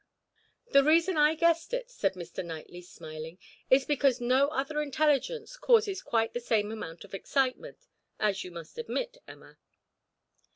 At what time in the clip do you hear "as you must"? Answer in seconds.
8.19-8.79